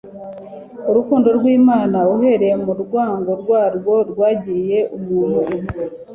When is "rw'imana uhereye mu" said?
1.37-2.71